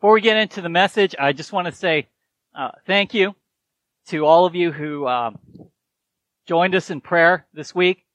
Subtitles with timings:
[0.00, 2.08] Before we get into the message, I just want to say
[2.54, 3.34] uh, thank you
[4.06, 5.38] to all of you who um,
[6.46, 8.06] joined us in prayer this week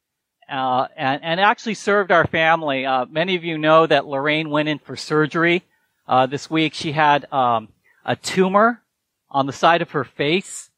[0.49, 2.87] uh, and, and, actually served our family.
[2.87, 5.61] Uh, many of you know that Lorraine went in for surgery
[6.07, 6.73] uh, this week.
[6.73, 7.69] She had um,
[8.03, 8.81] a tumor
[9.29, 10.71] on the side of her face,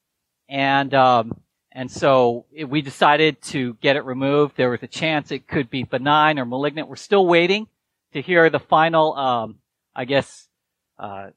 [0.49, 1.39] and um,
[1.71, 4.57] and so it, we decided to get it removed.
[4.57, 6.89] There was a chance it could be benign or malignant.
[6.89, 7.69] We're still waiting
[8.11, 9.59] to hear the final, um,
[9.95, 10.46] I guess,
[10.99, 11.29] uh,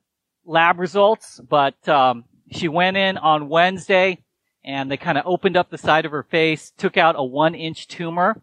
[0.45, 1.41] lab results.
[1.49, 4.19] But um, she went in on Wednesday
[4.65, 7.55] and they kind of opened up the side of her face, took out a one
[7.55, 8.41] inch tumor,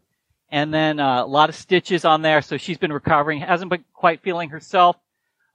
[0.49, 2.41] and then uh, a lot of stitches on there.
[2.41, 4.95] So she's been recovering, hasn't been quite feeling herself.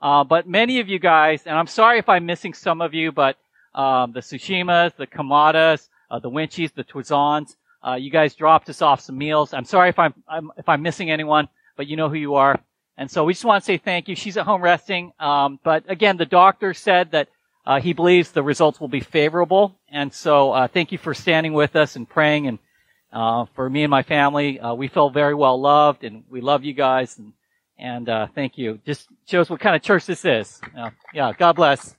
[0.01, 3.13] Uh, but many of you guys, and I'm sorry if I'm missing some of you,
[3.13, 3.37] but
[3.75, 7.57] um, the Sushimas, the Kamadas, uh, the Winchies, the Twizons,
[7.87, 9.55] uh, you guys dropped us off some meals.
[9.55, 12.61] I'm sorry if I'm, I'm, if I'm missing anyone, but you know who you are.
[12.97, 14.15] And so we just want to say thank you.
[14.15, 15.13] She's at home resting.
[15.19, 17.29] Um, but again, the doctor said that
[17.65, 19.77] uh, he believes the results will be favorable.
[19.89, 22.49] And so uh, thank you for standing with us and praying.
[22.49, 22.59] And
[23.13, 26.65] uh, for me and my family, uh, we feel very well loved, and we love
[26.65, 27.19] you guys.
[27.19, 27.33] And
[27.79, 28.79] and uh, thank you.
[28.87, 30.61] Just shows what kind of church this is.
[31.13, 31.97] yeah, God bless.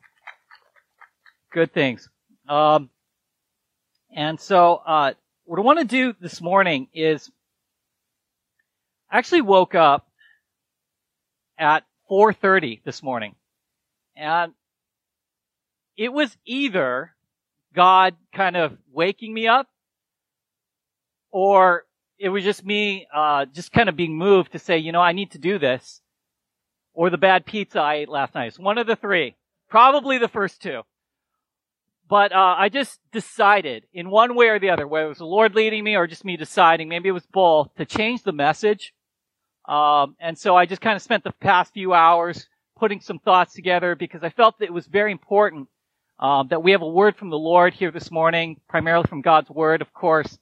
[1.51, 2.09] Good things.
[2.47, 2.89] Um,
[4.15, 5.13] and so uh,
[5.45, 7.29] what I want to do this morning is
[9.11, 10.07] I actually woke up
[11.57, 13.35] at 4:30 this morning.
[14.15, 14.53] And
[15.97, 17.15] it was either
[17.73, 19.67] God kind of waking me up
[21.31, 21.85] or
[22.19, 25.11] it was just me uh, just kind of being moved to say, you know, I
[25.11, 26.01] need to do this
[26.93, 28.47] or the bad pizza I ate last night.
[28.47, 29.35] It's one of the three.
[29.69, 30.81] Probably the first two.
[32.07, 35.25] But uh, I just decided in one way or the other, whether it was the
[35.25, 38.92] Lord leading me or just me deciding, maybe it was both, to change the message.
[39.65, 42.47] Um, and so I just kind of spent the past few hours
[42.77, 45.69] putting some thoughts together because I felt that it was very important
[46.19, 49.49] um, that we have a word from the Lord here this morning, primarily from God's
[49.49, 50.37] Word, of course.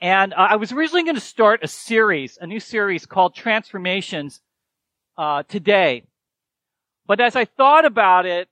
[0.00, 4.40] And uh, I was originally going to start a series, a new series called Transformations
[5.16, 6.04] uh, today.
[7.06, 8.48] But as I thought about it,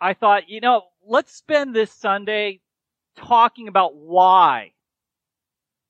[0.00, 2.60] I thought, you know, let's spend this Sunday
[3.16, 4.72] talking about why.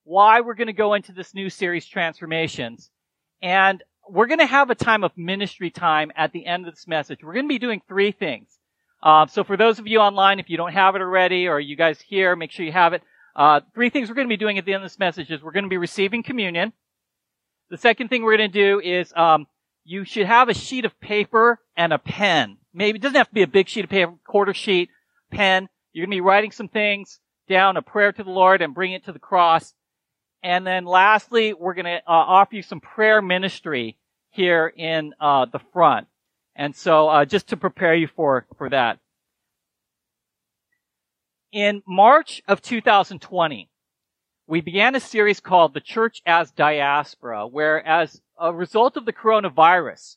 [0.05, 2.91] Why we're going to go into this new series, Transformations.
[3.43, 6.87] And we're going to have a time of ministry time at the end of this
[6.87, 7.21] message.
[7.23, 8.59] We're going to be doing three things.
[9.03, 11.77] Uh, so for those of you online, if you don't have it already, or you
[11.77, 13.03] guys here, make sure you have it.
[13.37, 15.43] Uh, three things we're going to be doing at the end of this message is
[15.43, 16.73] we're going to be receiving communion.
[17.71, 19.47] The second thing we're going to do is um,
[19.85, 22.57] you should have a sheet of paper and a pen.
[22.75, 24.89] Maybe it doesn't have to be a big sheet of paper, quarter sheet,
[25.31, 25.69] pen.
[25.93, 28.93] You're going to be writing some things down, a prayer to the Lord, and bring
[28.93, 29.75] it to the cross.
[30.43, 33.99] And then lastly, we're going to uh, offer you some prayer ministry
[34.31, 36.07] here in uh, the front.
[36.55, 38.99] And so, uh, just to prepare you for, for that.
[41.53, 43.71] In March of 2020,
[44.47, 49.13] we began a series called The Church as Diaspora, where as a result of the
[49.13, 50.17] coronavirus,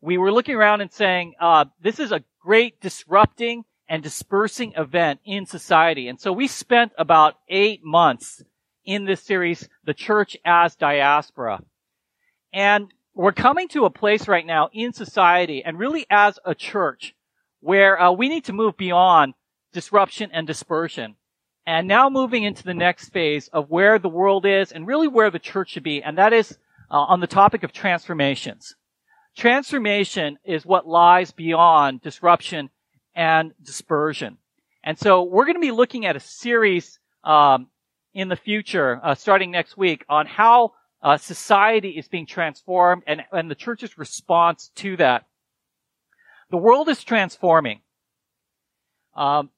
[0.00, 5.20] we were looking around and saying, uh, this is a great disrupting and dispersing event
[5.24, 6.08] in society.
[6.08, 8.42] And so we spent about eight months
[8.84, 11.60] in this series, The Church as Diaspora.
[12.52, 17.14] And we're coming to a place right now in society and really as a church
[17.60, 19.34] where uh, we need to move beyond
[19.72, 21.16] disruption and dispersion.
[21.66, 25.30] And now moving into the next phase of where the world is and really where
[25.30, 26.58] the church should be and that is
[26.90, 28.76] uh, on the topic of transformations.
[29.36, 32.70] Transformation is what lies beyond disruption
[33.14, 34.38] and dispersion.
[34.84, 37.68] And so we're going to be looking at a series um,
[38.14, 43.22] in the future uh, starting next week on how uh, society is being transformed and,
[43.32, 45.26] and the church's response to that.
[46.50, 47.80] The world is transforming.
[49.14, 49.50] Um,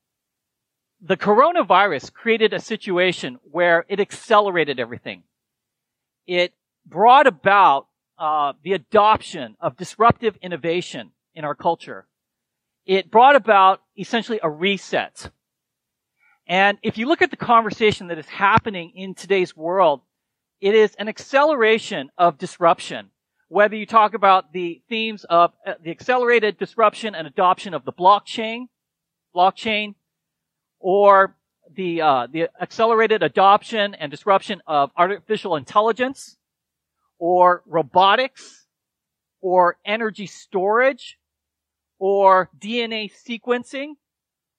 [1.01, 5.23] the coronavirus created a situation where it accelerated everything.
[6.27, 6.53] It
[6.87, 7.87] brought about
[8.19, 12.07] uh, the adoption of disruptive innovation in our culture.
[12.87, 15.31] It brought about essentially a reset.
[16.47, 20.03] And if you look at the conversation that is happening in today's world,
[20.61, 23.11] it is an acceleration of disruption.
[23.49, 27.93] Whether you talk about the themes of uh, the accelerated disruption and adoption of the
[27.93, 28.67] blockchain,
[29.35, 29.95] blockchain,
[30.79, 31.37] or
[31.75, 36.37] the uh, the accelerated adoption and disruption of artificial intelligence,
[37.19, 38.67] or robotics,
[39.41, 41.19] or energy storage,
[41.99, 43.95] or DNA sequencing,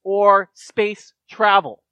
[0.07, 1.83] or space travel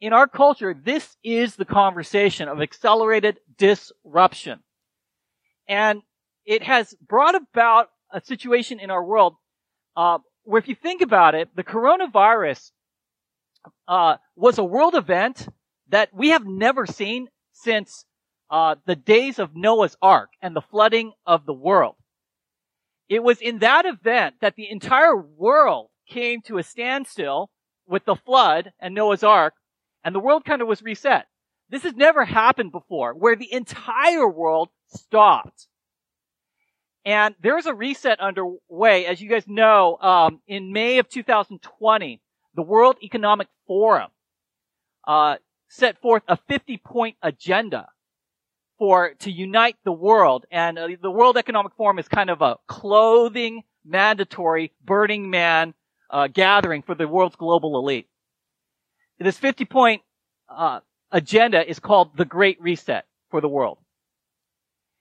[0.00, 4.60] in our culture, this is the conversation of accelerated disruption.
[5.68, 6.02] And
[6.44, 9.34] it has brought about a situation in our world
[9.96, 12.70] uh, where if you think about it, the coronavirus
[13.88, 15.48] uh, was a world event
[15.88, 18.04] that we have never seen since
[18.50, 21.96] uh, the days of Noah's Ark and the flooding of the world.
[23.08, 27.50] It was in that event that the entire world came to a standstill
[27.86, 29.54] with the flood and Noah's Ark,
[30.04, 31.26] and the world kind of was reset.
[31.68, 35.66] This has never happened before, where the entire world stopped.
[37.04, 39.06] And there's a reset underway.
[39.06, 42.20] As you guys know, um, in May of 2020,
[42.54, 44.10] the World Economic Forum
[45.06, 45.36] uh,
[45.68, 47.88] set forth a 50-point agenda
[48.78, 50.46] for to unite the world.
[50.50, 55.74] And uh, the World Economic Forum is kind of a clothing mandatory Burning Man
[56.10, 58.08] uh, gathering for the world's global elite.
[59.18, 60.02] This 50 point
[60.48, 60.80] uh,
[61.10, 63.78] agenda is called the Great Reset for the world.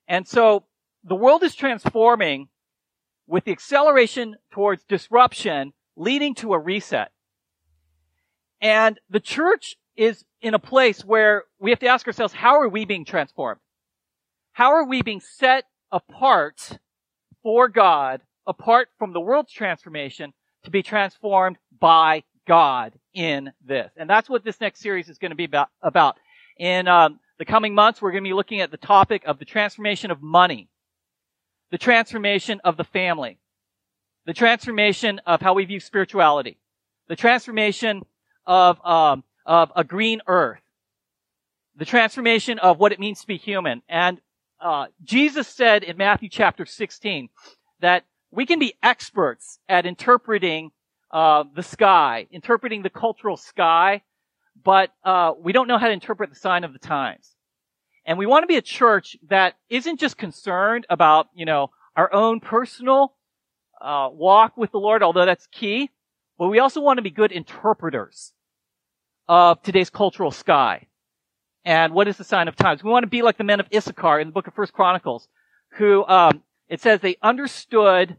[0.07, 0.65] And so
[1.03, 2.49] the world is transforming
[3.27, 7.11] with the acceleration towards disruption leading to a reset.
[8.61, 12.69] And the church is in a place where we have to ask ourselves, how are
[12.69, 13.59] we being transformed?
[14.53, 16.79] How are we being set apart
[17.43, 20.33] for God, apart from the world's transformation
[20.65, 23.91] to be transformed by God in this.
[23.97, 25.49] And that's what this next series is going to be
[25.81, 26.17] about.
[26.57, 29.45] In um, the coming months, we're going to be looking at the topic of the
[29.45, 30.69] transformation of money,
[31.71, 33.39] the transformation of the family,
[34.25, 36.57] the transformation of how we view spirituality,
[37.07, 38.03] the transformation
[38.45, 40.61] of um, of a green earth,
[41.75, 43.81] the transformation of what it means to be human.
[43.87, 44.19] And
[44.59, 47.29] uh, Jesus said in Matthew chapter 16
[47.81, 50.71] that we can be experts at interpreting
[51.11, 54.01] uh, the sky, interpreting the cultural sky,
[54.63, 57.31] but uh, we don't know how to interpret the sign of the times.
[58.05, 62.13] And we want to be a church that isn't just concerned about, you know, our
[62.13, 63.13] own personal
[63.81, 65.89] uh, walk with the Lord, although that's key,
[66.37, 68.33] but we also want to be good interpreters
[69.27, 70.87] of today's cultural sky.
[71.63, 72.83] And what is the sign of times?
[72.83, 75.27] We want to be like the men of Issachar in the book of First Chronicles,
[75.77, 78.17] who um, it says they understood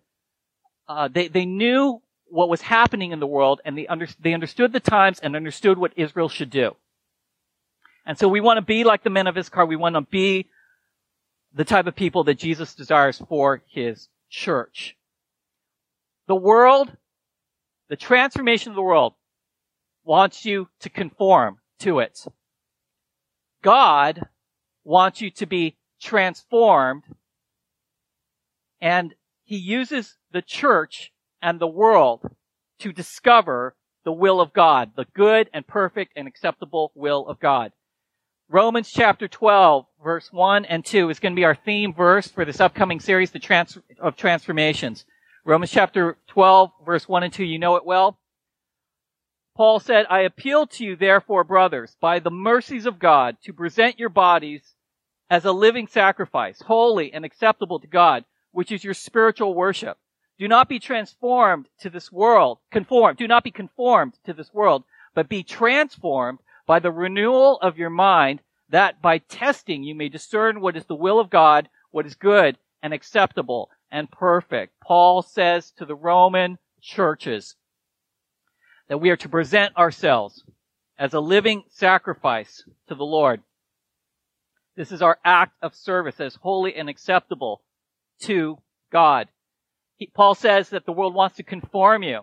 [0.88, 4.72] uh, they, they knew what was happening in the world and they, under, they understood
[4.72, 6.76] the times and understood what Israel should do.
[8.04, 9.66] And so we want to be like the men of Issachar.
[9.66, 10.48] We want to be
[11.52, 14.96] the type of people that Jesus desires for his church.
[16.28, 16.92] The world,
[17.88, 19.14] the transformation of the world
[20.04, 22.26] wants you to conform to it.
[23.62, 24.28] God
[24.84, 27.02] wants you to be transformed
[28.80, 29.14] and
[29.46, 32.20] he uses the church and the world
[32.80, 37.72] to discover the will of God, the good and perfect and acceptable will of God.
[38.48, 42.44] Romans chapter 12, verse 1 and 2 is going to be our theme verse for
[42.44, 45.04] this upcoming series the trans- of transformations.
[45.44, 48.18] Romans chapter 12, verse 1 and 2, you know it well.
[49.56, 53.98] Paul said, I appeal to you, therefore, brothers, by the mercies of God, to present
[53.98, 54.74] your bodies
[55.30, 58.24] as a living sacrifice, holy and acceptable to God,
[58.56, 59.98] which is your spiritual worship.
[60.38, 64.82] Do not be transformed to this world, conformed, do not be conformed to this world,
[65.14, 70.62] but be transformed by the renewal of your mind, that by testing you may discern
[70.62, 74.72] what is the will of God, what is good and acceptable and perfect.
[74.82, 77.56] Paul says to the Roman churches
[78.88, 80.44] that we are to present ourselves
[80.98, 83.42] as a living sacrifice to the Lord.
[84.76, 87.60] This is our act of service as holy and acceptable
[88.20, 88.58] to
[88.92, 89.28] God.
[89.96, 92.20] He, Paul says that the world wants to conform you,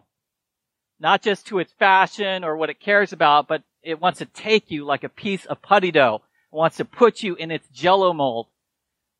[1.00, 4.72] not just to its fashion or what it cares about, but it wants to take
[4.72, 6.22] you like a piece of putty dough.
[6.52, 8.48] It wants to put you in its jello mold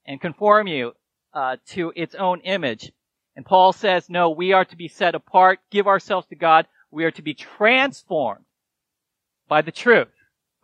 [0.06, 0.94] and conform you
[1.34, 2.92] uh, to its own image.
[3.36, 6.68] And Paul says, no, we are to be set apart, give ourselves to God.
[6.92, 8.46] We are to be transformed
[9.48, 10.14] by the truth,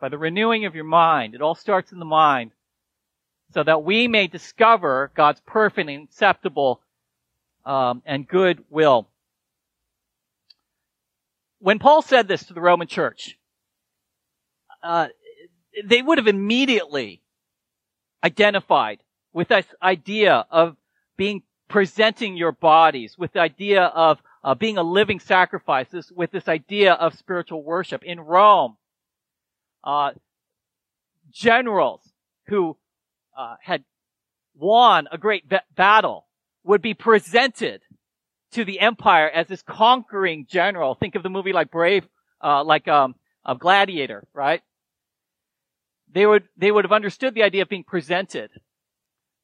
[0.00, 1.34] by the renewing of your mind.
[1.34, 2.52] It all starts in the mind
[3.52, 6.80] so that we may discover God's perfect and acceptable
[7.64, 9.08] um, and good will.
[11.58, 13.36] When Paul said this to the Roman church,
[14.82, 15.08] uh,
[15.84, 17.22] they would have immediately
[18.24, 18.98] identified
[19.32, 20.76] with this idea of
[21.16, 26.30] being presenting your bodies, with the idea of uh, being a living sacrifice, this, with
[26.30, 28.02] this idea of spiritual worship.
[28.02, 28.76] In Rome,
[29.84, 30.12] uh,
[31.30, 32.00] generals
[32.46, 32.76] who
[33.40, 33.84] uh, had
[34.54, 35.44] won a great
[35.74, 36.26] battle
[36.62, 37.80] would be presented
[38.52, 40.94] to the empire as this conquering general.
[40.94, 42.06] Think of the movie like Brave,
[42.44, 43.14] uh, like um,
[43.58, 44.60] Gladiator, right?
[46.12, 48.50] They would they would have understood the idea of being presented.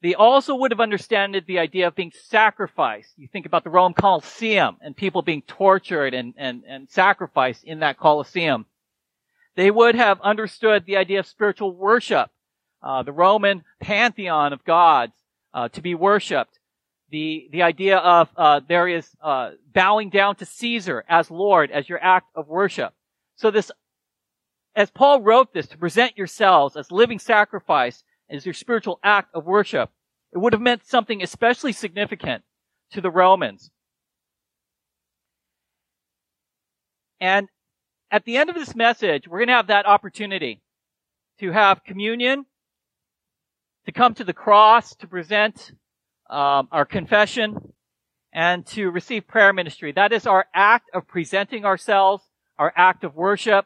[0.03, 3.15] They also would have understood the idea of being sacrificed.
[3.17, 7.81] You think about the Rome Colosseum and people being tortured and, and, and sacrificed in
[7.81, 8.67] that Colosseum.
[9.57, 12.31] They would have understood the idea of spiritual worship,
[12.83, 15.13] uh, the Roman pantheon of gods
[15.55, 16.59] uh, to be worshipped.
[17.11, 21.89] The the idea of uh, there is uh, bowing down to Caesar as Lord as
[21.89, 22.95] your act of worship.
[23.37, 23.71] So this,
[24.75, 29.47] as Paul wrote this, to present yourselves as living sacrifice as your spiritual act of
[29.47, 29.91] worship,
[30.33, 32.43] it would have meant something especially significant
[32.91, 33.71] to the Romans.
[37.21, 37.49] And
[38.11, 40.61] at the end of this message, we're going to have that opportunity
[41.41, 42.47] to have communion,
[43.87, 45.73] to come to the cross, to present
[46.29, 47.73] um, our confession,
[48.33, 49.93] and to receive prayer ministry.
[49.93, 52.25] That is our act of presenting ourselves,
[52.59, 53.65] our act of worship,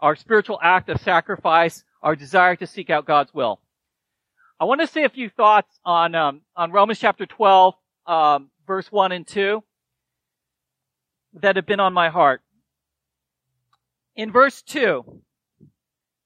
[0.00, 3.60] our spiritual act of sacrifice, our desire to seek out God's will.
[4.58, 7.74] I want to say a few thoughts on um, on Romans chapter 12,
[8.06, 9.62] um, verse 1 and 2,
[11.40, 12.42] that have been on my heart.
[14.16, 15.22] In verse 2,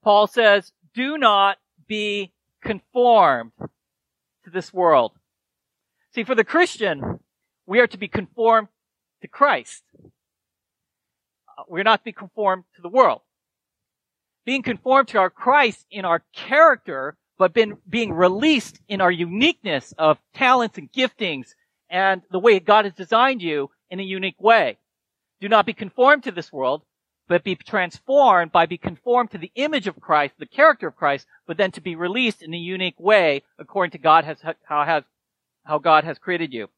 [0.02, 2.33] Paul says, Do not be
[2.64, 5.12] conformed to this world.
[6.14, 7.20] See, for the Christian,
[7.66, 8.68] we are to be conformed
[9.22, 9.82] to Christ.
[9.96, 13.20] Uh, we're not to be conformed to the world.
[14.44, 19.92] Being conformed to our Christ in our character but been being released in our uniqueness
[19.98, 21.48] of talents and giftings
[21.90, 24.78] and the way God has designed you in a unique way.
[25.40, 26.82] Do not be conformed to this world,
[27.28, 31.26] but be transformed by be conformed to the image of Christ, the character of Christ,
[31.46, 35.04] but then to be released in a unique way according to God has how has
[35.64, 36.68] how God has created you.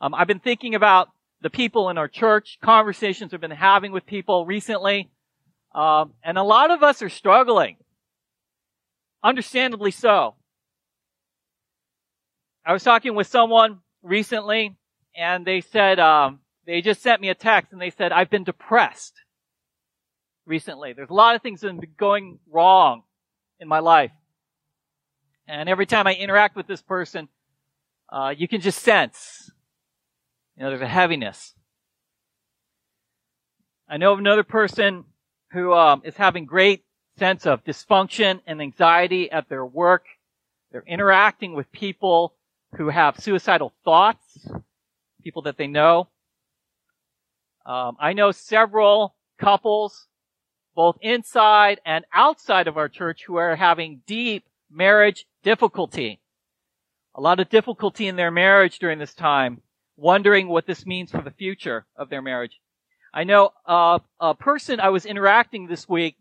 [0.00, 1.08] Um, I've been thinking about
[1.42, 5.10] the people in our church, conversations I've been having with people recently,
[5.74, 7.76] um, and a lot of us are struggling
[9.24, 10.34] Understandably so.
[12.66, 14.76] I was talking with someone recently
[15.16, 18.44] and they said, um, they just sent me a text and they said, I've been
[18.44, 19.14] depressed
[20.46, 20.92] recently.
[20.92, 23.02] There's a lot of things that have been going wrong
[23.60, 24.12] in my life.
[25.46, 27.28] And every time I interact with this person,
[28.08, 29.50] uh, you can just sense,
[30.56, 31.54] you know, there's a heaviness.
[33.88, 35.04] I know of another person
[35.52, 36.84] who um, is having great
[37.18, 40.06] sense of dysfunction and anxiety at their work.
[40.70, 42.34] They're interacting with people
[42.76, 44.48] who have suicidal thoughts,
[45.22, 46.08] people that they know.
[47.66, 50.08] Um, I know several couples,
[50.74, 56.20] both inside and outside of our church, who are having deep marriage difficulty.
[57.14, 59.60] A lot of difficulty in their marriage during this time,
[59.96, 62.58] wondering what this means for the future of their marriage.
[63.12, 66.16] I know uh, a person I was interacting this week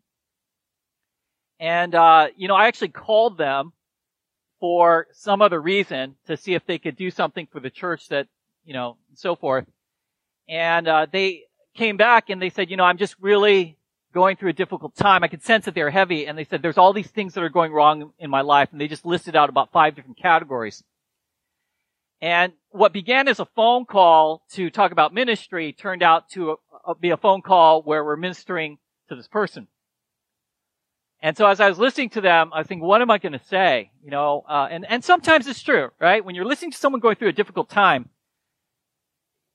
[1.61, 3.71] and, uh, you know, I actually called them
[4.59, 8.27] for some other reason to see if they could do something for the church that,
[8.65, 9.65] you know, and so forth.
[10.49, 11.43] And, uh, they
[11.75, 13.77] came back and they said, you know, I'm just really
[14.13, 15.23] going through a difficult time.
[15.23, 16.27] I could sense that they're heavy.
[16.27, 18.69] And they said, there's all these things that are going wrong in my life.
[18.71, 20.83] And they just listed out about five different categories.
[22.21, 26.57] And what began as a phone call to talk about ministry turned out to
[26.99, 28.77] be a phone call where we're ministering
[29.09, 29.67] to this person.
[31.23, 33.45] And so as I was listening to them, I thinking, what am I going to
[33.45, 33.91] say?
[34.03, 36.23] You know, uh, and, and sometimes it's true, right?
[36.25, 38.09] When you're listening to someone going through a difficult time,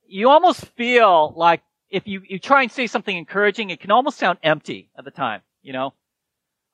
[0.06, 1.62] you almost feel like
[1.96, 5.10] if you, you try and say something encouraging, it can almost sound empty at the
[5.10, 5.94] time, you know?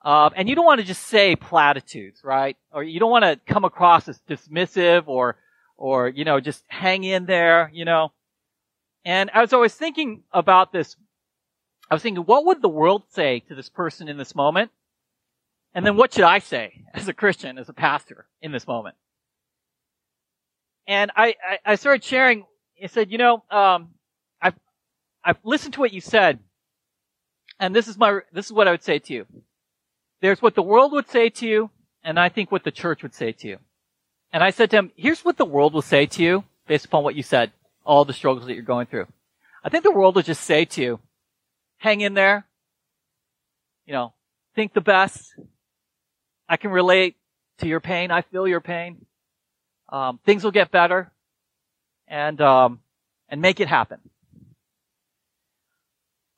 [0.04, 2.56] Uh, and you don't want to just say platitudes, right?
[2.72, 5.36] Or you don't want to come across as dismissive or,
[5.76, 8.10] or, you know, just hang in there, you know?
[9.04, 10.96] And as I was always thinking about this,
[11.88, 14.72] I was thinking, what would the world say to this person in this moment?
[15.72, 18.96] And then what should I say as a Christian, as a pastor in this moment?
[20.88, 22.44] And I, I, I started sharing,
[22.82, 23.90] I said, you know, um,
[25.24, 26.40] I've listened to what you said,
[27.60, 29.26] and this is my, this is what I would say to you.
[30.20, 31.70] There's what the world would say to you,
[32.02, 33.58] and I think what the church would say to you.
[34.32, 37.04] And I said to him, here's what the world will say to you based upon
[37.04, 37.52] what you said,
[37.84, 39.06] all the struggles that you're going through.
[39.64, 41.00] I think the world will just say to you,
[41.78, 42.46] hang in there,
[43.86, 44.14] you know,
[44.54, 45.34] think the best,
[46.48, 47.16] I can relate
[47.58, 48.10] to your pain.
[48.10, 49.06] I feel your pain.
[49.88, 51.12] Um, things will get better,
[52.08, 52.80] and um,
[53.28, 53.98] and make it happen.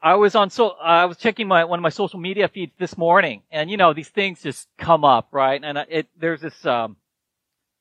[0.05, 2.99] I was on so I was checking my one of my social media feeds this
[2.99, 5.59] morning, and you know these things just come up, right?
[5.65, 6.97] And it there's this um,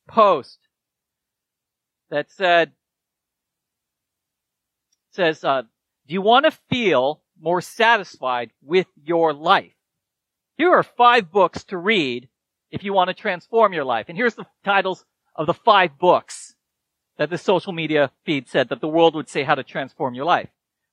[0.08, 0.58] post
[2.10, 2.72] that said
[5.12, 5.64] says, uh,
[6.08, 9.74] "Do you want to feel more satisfied with your life?"
[10.56, 12.30] Here are five books to read
[12.72, 14.06] if you want to transform your life.
[14.08, 15.04] And here's the titles
[15.36, 16.56] of the five books
[17.18, 20.26] that the social media feed said that the world would say how to transform your
[20.26, 20.48] life.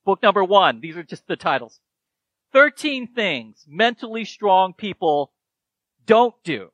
[0.04, 1.80] Book number one, these are just the titles.
[2.52, 5.32] 13 things mentally strong people
[6.06, 6.70] don't do.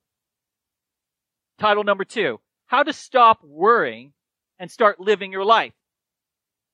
[1.58, 4.12] Title number two, how to stop worrying
[4.58, 5.72] and start living your life.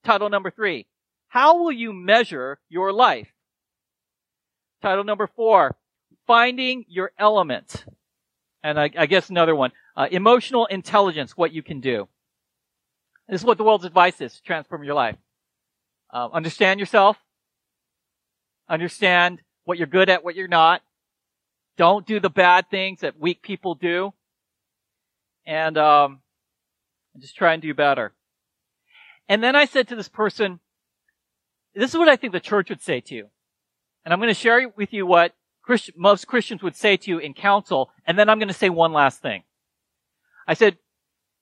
[0.05, 0.87] Title number three,
[1.29, 3.33] how will you measure your life?
[4.83, 5.77] Title number four,
[6.27, 7.85] finding your element.
[8.63, 12.09] And I, I guess another one, uh, emotional intelligence, what you can do.
[13.29, 15.17] This is what the world's advice is transform your life.
[16.13, 17.17] Uh, understand yourself.
[18.69, 20.83] Understand what you're good at, what you're not.
[21.77, 24.13] Don't do the bad things that weak people do.
[25.47, 26.21] And um,
[27.19, 28.13] just try and do better.
[29.29, 30.61] And then I said to this person,
[31.75, 33.29] this is what I think the church would say to you.
[34.05, 37.19] And I'm going to share with you what Christ- most Christians would say to you
[37.19, 39.45] in counsel, and then I'm going to say one last thing.
[40.47, 40.77] I said,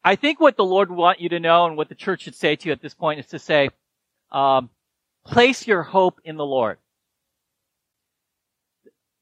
[0.05, 2.35] I think what the Lord would want you to know and what the church should
[2.35, 3.71] say to you at this point is to say,
[4.33, 4.71] um,
[5.27, 6.79] place your hope in the Lord.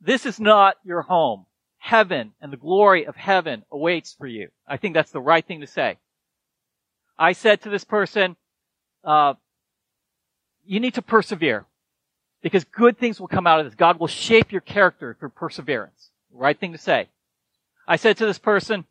[0.01, 1.47] This is not your home.
[1.79, 4.49] Heaven and the glory of heaven awaits for you.
[4.67, 5.99] I think that's the right thing to say.
[7.19, 8.37] I said to this person,
[9.05, 9.35] uh,
[10.65, 11.67] you need to persevere
[12.43, 13.75] because good things will come out of this.
[13.75, 16.11] God will shape your character through perseverance.
[16.31, 17.09] Right thing to say.
[17.87, 18.85] I said to this person,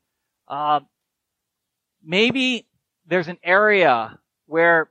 [0.47, 0.79] uh,
[2.03, 2.65] maybe
[3.05, 4.89] there's an area where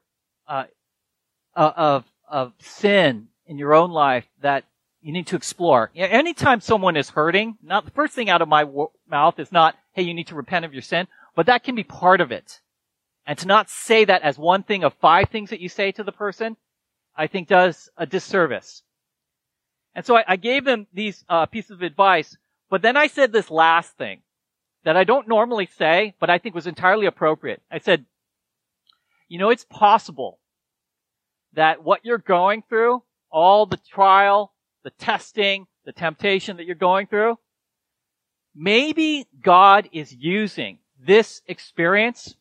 [0.49, 0.65] uh,
[1.63, 4.65] of of sin in your own life that
[5.01, 5.91] you need to explore.
[5.95, 9.77] Anytime someone is hurting, not the first thing out of my w- mouth is not,
[9.93, 12.61] "Hey, you need to repent of your sin," but that can be part of it.
[13.27, 16.05] And to not say that as one thing of five things that you say to
[16.05, 16.57] the person,
[17.17, 18.83] I think does a disservice.
[19.95, 22.37] And so I, I gave them these uh, pieces of advice,
[22.69, 24.23] but then I said this last thing
[24.85, 27.63] that I don't normally say, but I think was entirely appropriate.
[27.71, 28.05] I said,
[29.29, 30.39] you know, it's possible
[31.57, 34.53] that what you're going through, all the trial,
[34.85, 37.39] the testing, the temptation that you're going through,
[38.55, 42.37] maybe God is using this experience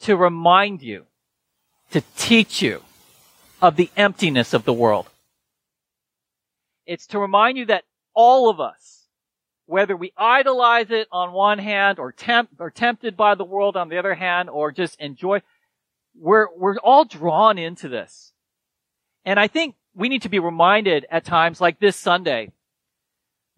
[0.00, 1.06] to remind you,
[1.90, 2.82] to teach you
[3.60, 5.08] of the emptiness of the world.
[6.86, 9.08] It's to remind you that all of us,
[9.66, 13.88] whether we idolize it on one hand or tempt, or tempted by the world on
[13.88, 15.42] the other hand or just enjoy,
[16.18, 18.32] we're, we're all drawn into this.
[19.24, 22.52] And I think we need to be reminded at times like this Sunday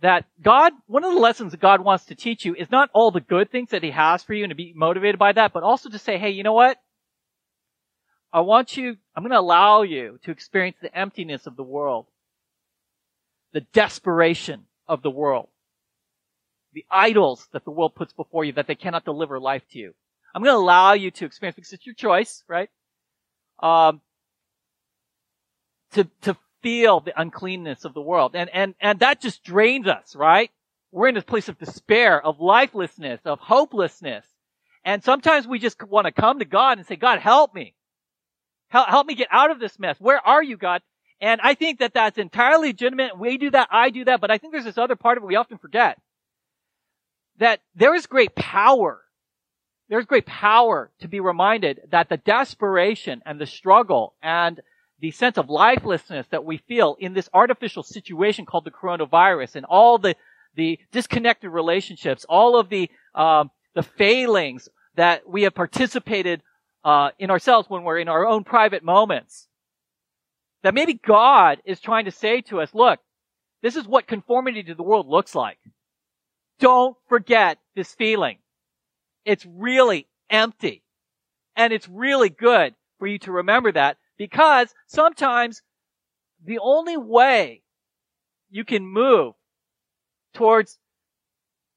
[0.01, 3.11] that God, one of the lessons that God wants to teach you is not all
[3.11, 5.63] the good things that He has for you and to be motivated by that, but
[5.63, 6.79] also to say, hey, you know what?
[8.33, 12.07] I want you, I'm going to allow you to experience the emptiness of the world,
[13.53, 15.49] the desperation of the world,
[16.73, 19.95] the idols that the world puts before you that they cannot deliver life to you.
[20.39, 22.71] I'm going to allow you to experience because it's your choice, right?
[23.61, 24.01] Um,
[25.95, 30.15] to to feel the uncleanness of the world, and and and that just drains us,
[30.15, 30.53] right?
[30.93, 34.25] We're in this place of despair, of lifelessness, of hopelessness,
[34.85, 37.75] and sometimes we just want to come to God and say, God, help me.
[38.69, 39.97] Help, help me get out of this mess.
[39.99, 40.83] Where are you, God?
[41.21, 43.19] And I think that that's entirely legitimate.
[43.19, 43.67] We do that.
[43.73, 44.21] I do that.
[44.21, 45.99] But I think there's this other part of it we often forget.
[47.39, 49.03] That there is great power.
[49.89, 54.61] There's great power to be reminded that the desperation and the struggle and
[55.01, 59.65] the sense of lifelessness that we feel in this artificial situation called the coronavirus and
[59.65, 60.15] all the,
[60.57, 66.43] the disconnected relationships, all of the, um, the failings that we have participated
[66.85, 69.47] uh, in ourselves when we're in our own private moments.
[70.65, 72.99] That maybe God is trying to say to us, look,
[73.63, 75.59] this is what conformity to the world looks like.
[76.59, 78.39] Don't forget this feeling.
[79.29, 80.83] It's really empty.
[81.55, 85.61] And it's really good for you to remember that because sometimes
[86.43, 87.63] the only way
[88.49, 89.35] you can move
[90.33, 90.79] towards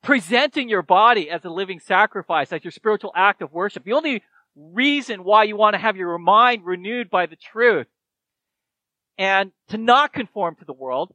[0.01, 4.23] presenting your body as a living sacrifice, as your spiritual act of worship, the only
[4.55, 7.87] reason why you want to have your mind renewed by the truth
[9.17, 11.13] and to not conform to the world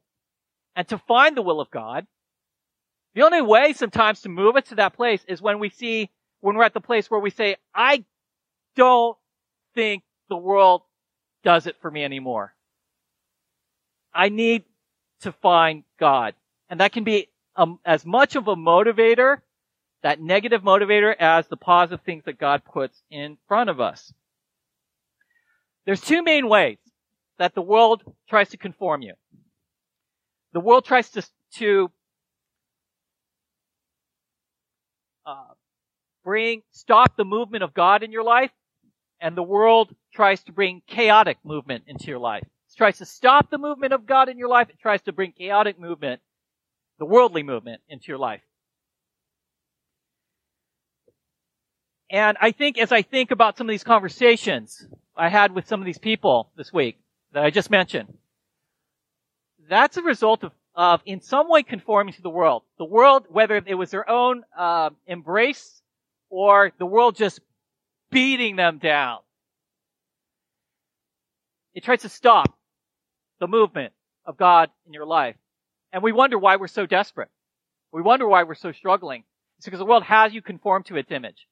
[0.75, 2.07] and to find the will of God.
[3.15, 6.57] The only way sometimes to move it to that place is when we see, when
[6.57, 8.05] we're at the place where we say, I
[8.75, 9.17] don't
[9.75, 10.83] think the world
[11.45, 12.55] does it for me anymore.
[14.15, 14.65] I need
[15.21, 16.35] to find God.
[16.69, 19.39] And that can be um, as much of a motivator
[20.03, 24.13] that negative motivator as the positive things that God puts in front of us.
[25.85, 26.79] There's two main ways
[27.39, 29.15] that the world tries to conform you.
[30.53, 31.91] The world tries to, to
[35.27, 35.55] uh,
[36.27, 38.51] bring, stop the movement of God in your life,
[39.21, 42.43] and the world tries to bring chaotic movement into your life.
[42.43, 44.69] It tries to stop the movement of God in your life.
[44.69, 46.21] It tries to bring chaotic movement,
[46.99, 48.41] the worldly movement, into your life.
[52.11, 54.85] And I think as I think about some of these conversations
[55.17, 56.99] I had with some of these people this week
[57.35, 58.13] that I just mentioned,
[59.69, 62.65] that's a result of, of in some way conforming to the world.
[62.79, 65.83] The world, whether it was their own uh, embrace
[66.31, 67.41] or the world just
[68.11, 69.19] beating them down.
[71.75, 72.57] It tries to stop
[73.41, 73.93] the movement
[74.25, 75.37] of God in your life.
[75.93, 77.29] And we wonder why we're so desperate.
[77.93, 79.25] We wonder why we're so struggling.
[79.59, 81.47] It's because the world has you conform to its image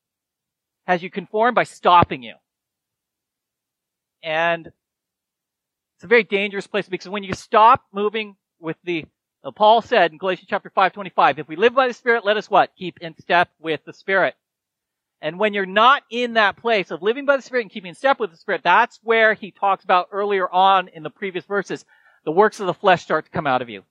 [0.86, 2.34] has you conform by stopping you.
[4.22, 9.04] And it's a very dangerous place because when you stop moving with the,
[9.54, 12.74] Paul said in Galatians chapter 5:25, if we live by the Spirit, let us what?
[12.76, 14.34] Keep in step with the Spirit.
[15.20, 18.20] And when you're not in that place of living by the Spirit and keeping step
[18.20, 21.84] with the Spirit, that's where he talks about earlier on in the previous verses.
[22.24, 23.84] The works of the flesh start to come out of you.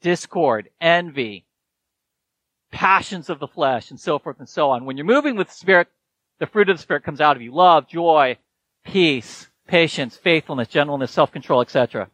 [0.00, 1.44] Discord, envy,
[2.70, 4.84] passions of the flesh, and so forth and so on.
[4.84, 5.88] When you're moving with the Spirit,
[6.38, 7.52] the fruit of the Spirit comes out of you.
[7.52, 8.38] Love, joy,
[8.84, 12.10] peace, patience, faithfulness, gentleness, self-control, etc.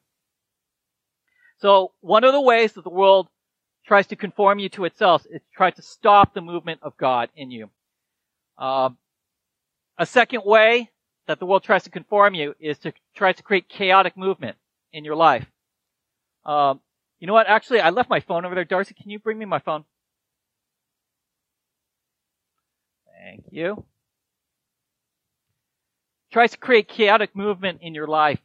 [1.59, 3.29] So one of the ways that the world
[3.87, 7.29] tries to conform you to itself is to try to stop the movement of God
[7.37, 7.70] in you.
[8.59, 8.99] Um,
[9.99, 10.90] a second way
[11.27, 14.57] that the world tries to conform you is to try to create chaotic movement
[14.93, 15.47] in your life.
[16.45, 16.81] Um,
[17.21, 17.47] you know what?
[17.47, 18.64] Actually, I left my phone over there.
[18.64, 19.85] Darcy, can you bring me my phone?
[23.23, 23.85] Thank you
[26.35, 28.40] tries to create chaotic movement in your life.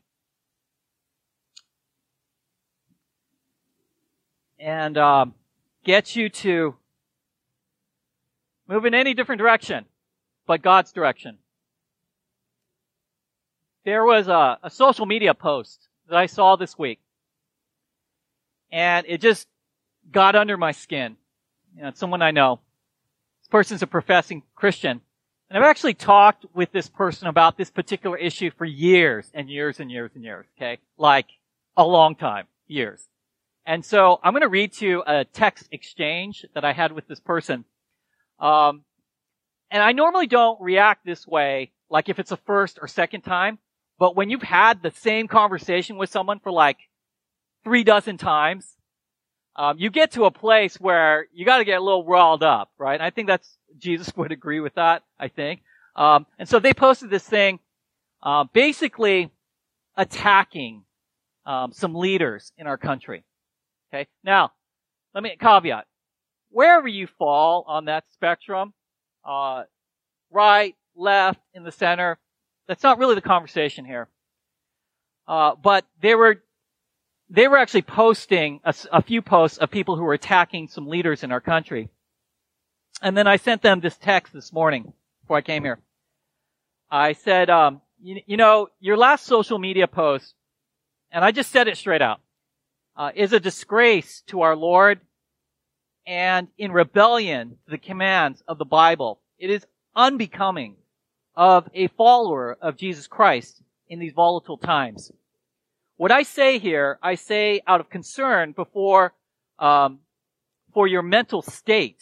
[4.60, 5.34] And um,
[5.84, 6.76] get you to
[8.68, 9.86] move in any different direction
[10.50, 11.38] but God's direction.
[13.86, 17.00] There was a, a social media post that I saw this week.
[18.72, 19.48] And it just
[20.12, 21.18] got under my skin.
[21.78, 22.62] You know, someone I know.
[23.42, 25.02] This person's a professing Christian.
[25.52, 29.80] And I've actually talked with this person about this particular issue for years and years
[29.80, 30.80] and years and years, okay?
[30.98, 31.28] Like
[31.78, 33.08] a long time, years.
[33.68, 37.08] And so I'm going to read to you a text exchange that I had with
[37.08, 37.66] this person.
[38.40, 38.82] Um,
[39.72, 43.60] and I normally don't react this way, like if it's a first or second time,
[43.98, 46.78] but when you've had the same conversation with someone for like
[47.64, 48.76] three dozen times,
[49.56, 52.72] um, you get to a place where you got to get a little riled up,
[52.78, 52.94] right?
[52.94, 55.04] And I think that's Jesus would agree with that.
[55.20, 55.62] I think.
[55.96, 57.60] Um, and so they posted this thing,
[58.24, 59.32] uh, basically
[59.98, 60.84] attacking
[61.46, 63.26] um, some leaders in our country.
[63.94, 64.08] Okay.
[64.24, 64.54] Now,
[65.14, 65.86] let me caveat:
[66.50, 68.74] wherever you fall on that spectrum,
[69.26, 69.64] uh,
[70.32, 72.18] right, left, in the center,
[72.68, 74.08] that's not really the conversation here.
[75.28, 76.42] Uh, but they were
[77.30, 81.24] they were actually posting a, a, few posts of people who were attacking some leaders
[81.24, 81.90] in our country.
[83.04, 85.80] And then I sent them this text this morning before I came here.
[86.90, 90.34] I said, um, you, you, know, your last social media post,
[91.12, 92.20] and I just said it straight out,
[92.98, 95.00] uh, is a disgrace to our Lord
[96.10, 99.22] and in rebellion to the commands of the Bible.
[99.38, 100.76] It is unbecoming
[101.36, 105.12] of a follower of Jesus Christ in these volatile times.
[105.98, 109.14] What I say here, I say out of concern before,
[109.60, 110.00] um,
[110.74, 112.02] for your mental state,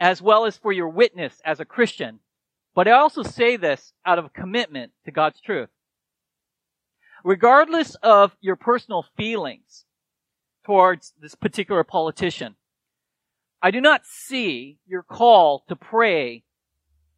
[0.00, 2.20] as well as for your witness as a Christian.
[2.74, 5.68] But I also say this out of commitment to God's truth.
[7.22, 9.84] Regardless of your personal feelings
[10.64, 12.56] towards this particular politician,
[13.62, 16.44] I do not see your call to pray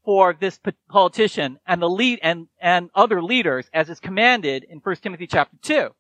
[0.04, 4.96] for this politician and the lead and, and other leaders as is commanded in 1
[4.96, 5.90] Timothy chapter 2.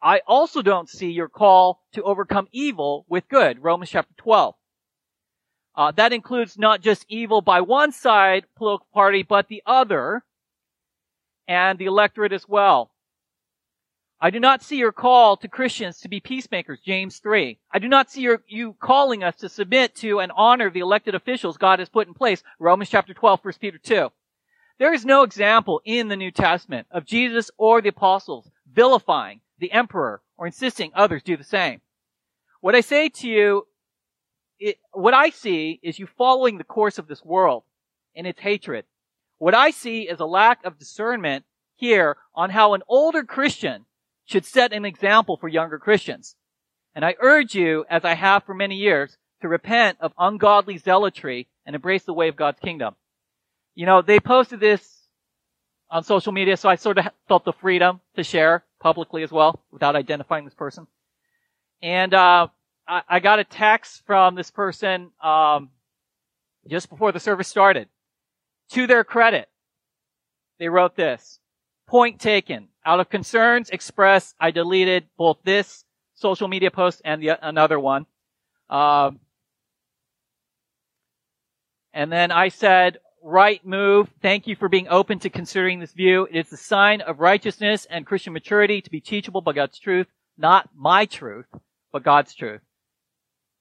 [0.00, 4.54] I also don't see your call to overcome evil with good, Romans chapter 12.
[5.74, 10.24] Uh, that includes not just evil by one side political party, but the other
[11.46, 12.90] and the electorate as well.
[14.20, 17.56] I do not see your call to Christians to be peacemakers, James 3.
[17.70, 21.14] I do not see your, you calling us to submit to and honor the elected
[21.14, 24.08] officials God has put in place, Romans chapter 12, 1 Peter 2.
[24.78, 29.70] There is no example in the New Testament of Jesus or the apostles vilifying the
[29.70, 31.80] emperor or insisting others do the same.
[32.60, 33.68] What I say to you,
[34.58, 37.62] it, what I see is you following the course of this world
[38.16, 38.84] and its hatred.
[39.38, 41.44] What I see is a lack of discernment
[41.76, 43.84] here on how an older Christian
[44.28, 46.36] should set an example for younger Christians.
[46.94, 51.48] And I urge you, as I have for many years, to repent of ungodly zealotry
[51.64, 52.94] and embrace the way of God's kingdom.
[53.74, 55.06] You know, they posted this
[55.90, 59.62] on social media, so I sort of felt the freedom to share publicly as well
[59.70, 60.86] without identifying this person.
[61.80, 62.48] And uh,
[62.86, 65.70] I, I, got a text from this person um,
[66.68, 67.88] just before the service started.
[68.72, 69.48] To their credit,
[70.58, 71.38] they wrote this.
[71.88, 72.68] Point taken.
[72.84, 78.06] Out of concerns expressed, I deleted both this social media post and the, another one.
[78.70, 79.18] Um,
[81.92, 84.08] and then I said, right move.
[84.22, 86.28] Thank you for being open to considering this view.
[86.30, 90.06] It is the sign of righteousness and Christian maturity to be teachable by God's truth,
[90.36, 91.46] not my truth,
[91.92, 92.60] but God's truth.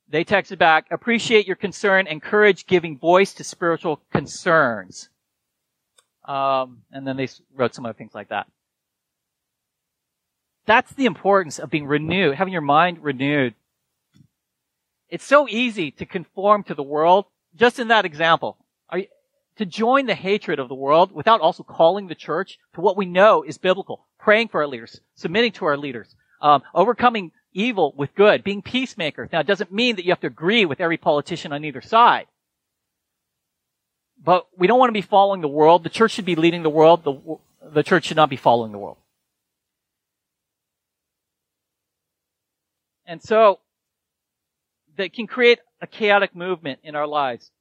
[0.09, 5.09] They texted back, appreciate your concern, encourage giving voice to spiritual concerns.
[6.27, 8.47] Um, and then they wrote some other things like that.
[10.65, 13.55] That's the importance of being renewed, having your mind renewed.
[15.09, 17.25] It's so easy to conform to the world.
[17.55, 18.57] Just in that example,
[18.93, 19.05] you,
[19.57, 23.05] to join the hatred of the world without also calling the church to what we
[23.05, 28.13] know is biblical, praying for our leaders, submitting to our leaders, um, overcoming evil with
[28.13, 29.29] good, being peacemakers.
[29.31, 32.27] Now, it doesn't mean that you have to agree with every politician on either side.
[34.23, 35.83] But we don't want to be following the world.
[35.83, 37.03] The church should be leading the world.
[37.03, 37.37] The,
[37.71, 38.97] the church should not be following the world.
[43.05, 43.59] And so,
[44.97, 47.51] that can create a chaotic movement in our lives.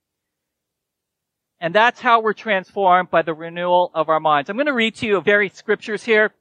[1.60, 4.50] And that's how we're transformed by the renewal of our minds.
[4.50, 6.32] I'm going to read to you very scriptures here.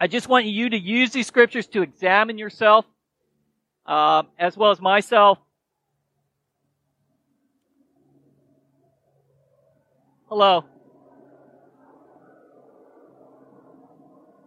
[0.00, 2.86] I just want you to use these scriptures to examine yourself,
[3.86, 5.38] uh, as well as myself.
[10.34, 10.64] Hello.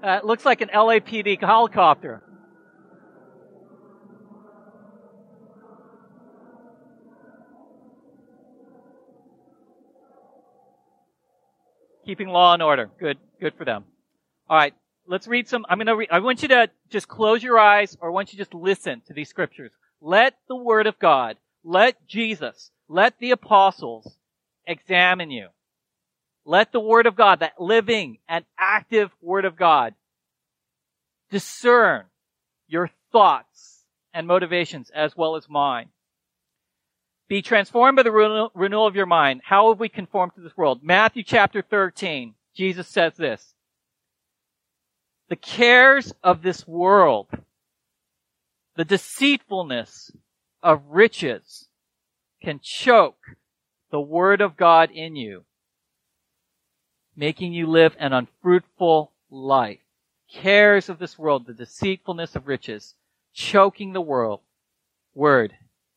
[0.04, 2.24] Uh, it looks like an LAPD helicopter.
[12.04, 12.89] Keeping law and order.
[13.00, 13.86] Good, good for them.
[14.50, 14.74] All right,
[15.06, 15.67] let's read some.
[15.69, 15.95] I'm gonna.
[16.10, 19.04] I want you to just close your eyes, or I want you to just listen
[19.06, 19.71] to these scriptures.
[20.02, 24.17] Let the Word of God, let Jesus, let the apostles
[24.65, 25.50] examine you.
[26.45, 29.95] Let the Word of God, that living and active Word of God,
[31.31, 32.05] discern
[32.67, 35.89] your thoughts and motivations as well as mine.
[37.27, 38.12] Be transformed by the
[38.53, 39.41] renewal of your mind.
[39.43, 40.81] How have we conformed to this world?
[40.84, 43.55] Matthew chapter 13, Jesus says this.
[45.29, 47.27] The cares of this world,
[48.75, 50.12] the deceitfulness
[50.62, 51.67] of riches
[52.43, 53.17] can choke
[53.89, 55.45] the word of God in you,
[57.15, 59.80] making you live an unfruitful life.
[60.32, 62.95] Cares of this world, the deceitfulness of riches,
[63.34, 64.41] choking the world,
[65.13, 65.54] word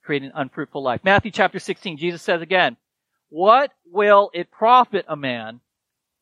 [0.09, 1.03] creating an unfruitful life.
[1.05, 2.79] Matthew chapter 16, Jesus says again,
[3.29, 5.61] what will it profit a man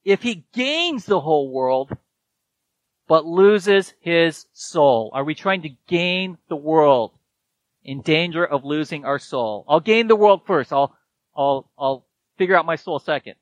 [0.04, 1.96] if he gains the whole world
[3.06, 5.11] but loses his soul?
[5.14, 7.12] Are we trying to gain the world
[7.85, 9.64] in danger of losing our soul?
[9.68, 10.72] I'll gain the world first.
[10.72, 10.96] I'll,
[11.37, 12.04] I'll, I'll
[12.38, 13.37] figure out my soul second.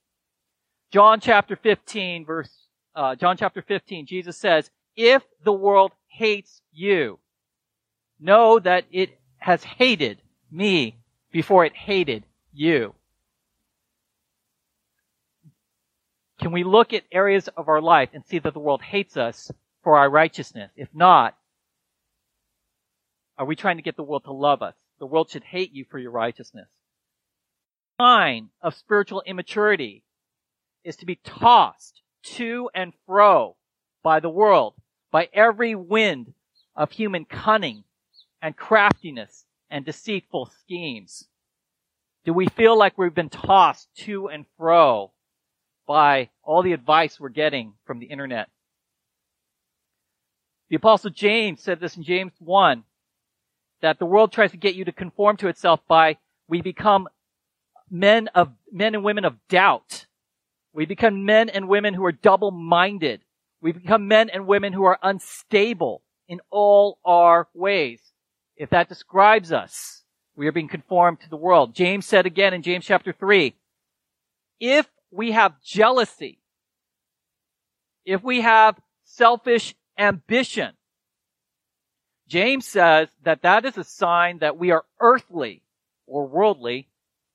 [0.94, 7.18] John chapter 15 verse, uh, John chapter 15, Jesus says, if the world hates you,
[8.20, 10.96] know that it has hated me
[11.32, 12.94] before it hated you.
[16.38, 19.50] Can we look at areas of our life and see that the world hates us
[19.82, 20.70] for our righteousness?
[20.76, 21.36] If not,
[23.36, 24.76] are we trying to get the world to love us?
[25.00, 26.68] The world should hate you for your righteousness.
[28.00, 30.04] Sign of spiritual immaturity
[30.84, 33.56] is to be tossed to and fro
[34.02, 34.74] by the world,
[35.10, 36.34] by every wind
[36.76, 37.84] of human cunning
[38.42, 41.26] and craftiness and deceitful schemes?
[42.24, 45.12] Do we feel like we've been tossed to and fro
[45.86, 48.48] by all the advice we're getting from the internet?
[50.70, 52.84] The apostle James said this in James 1,
[53.82, 56.16] that the world tries to get you to conform to itself by
[56.48, 57.06] we become
[57.90, 60.06] men of, men and women of doubt.
[60.74, 63.22] We become men and women who are double-minded.
[63.62, 68.00] We become men and women who are unstable in all our ways
[68.56, 70.04] if that describes us,
[70.36, 71.74] we are being conformed to the world.
[71.74, 73.54] James said again in James chapter 3,
[74.60, 76.38] if we have jealousy,
[78.04, 80.72] if we have selfish ambition,
[82.28, 85.62] James says that that is a sign that we are earthly
[86.06, 86.88] or worldly,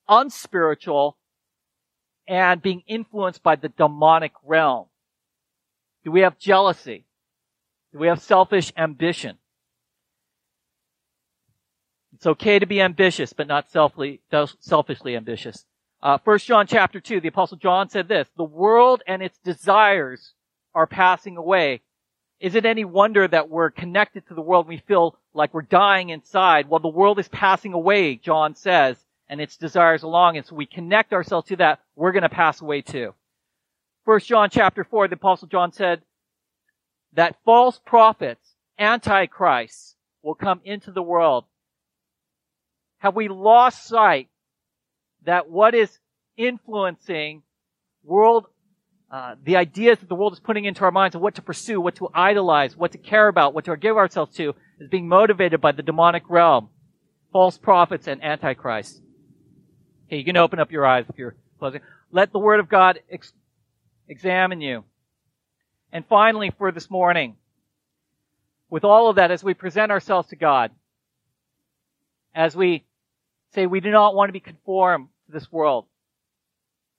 [0.08, 1.18] unspiritual,
[2.30, 4.86] and being influenced by the demonic realm.
[6.06, 7.06] Do we have jealousy?
[7.92, 9.38] Do we have selfish ambition?
[12.14, 14.22] It's okay to be ambitious, but not selfishly,
[14.60, 15.66] selfishly ambitious.
[16.04, 20.34] Uh, 1 John chapter 2, the apostle John said this, the world and its desires
[20.76, 21.82] are passing away.
[22.40, 25.62] Is it any wonder that we're connected to the world and we feel like we're
[25.64, 26.70] dying inside?
[26.70, 30.38] Well, the world is passing away, John says, and its desires along.
[30.38, 31.80] And so we connect ourselves to that.
[31.96, 33.14] We're going to pass away too.
[34.06, 36.02] First John chapter 4, the apostle John said
[37.14, 41.46] that false prophets, antichrists, will come into the world.
[42.98, 44.30] Have we lost sight
[45.26, 46.00] that what is
[46.38, 47.44] influencing
[48.04, 48.48] world,
[49.12, 51.80] uh, the ideas that the world is putting into our minds of what to pursue,
[51.80, 55.62] what to idolize, what to care about, what to give ourselves to, is being motivated
[55.62, 56.70] by the demonic realm,
[57.32, 59.02] false prophets and antichrist.
[60.10, 61.82] Okay, you can open up your eyes if you're closing.
[62.12, 63.32] Let the Word of God ex-
[64.08, 64.84] examine you.
[65.92, 67.36] And finally, for this morning,
[68.72, 70.72] with all of that, as we present ourselves to God,
[72.34, 72.86] as we
[73.54, 75.86] say we do not want to be conformed to this world,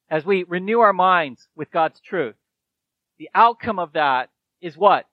[0.08, 2.36] as we renew our minds with God's truth,
[3.18, 5.08] the outcome of that is what?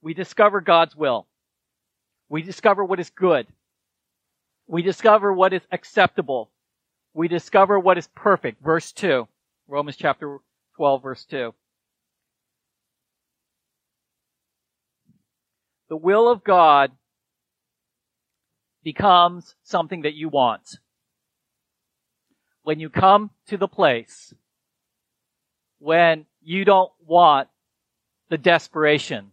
[0.00, 1.26] We discover God's will.
[2.30, 3.46] We discover what is good.
[4.68, 6.50] We discover what is acceptable.
[7.14, 8.62] We discover what is perfect.
[8.62, 9.26] Verse 2.
[9.66, 10.38] Romans chapter
[10.76, 11.52] 12 verse 2.
[15.88, 16.92] The will of God
[18.84, 20.78] becomes something that you want.
[22.62, 24.32] When you come to the place
[25.78, 27.48] when you don't want
[28.30, 29.32] the desperation